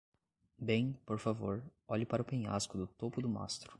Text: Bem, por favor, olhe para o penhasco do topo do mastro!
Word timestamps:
Bem, 0.57 0.97
por 1.05 1.19
favor, 1.19 1.63
olhe 1.87 2.05
para 2.07 2.21
o 2.21 2.25
penhasco 2.25 2.75
do 2.77 2.87
topo 2.87 3.21
do 3.21 3.29
mastro! 3.29 3.69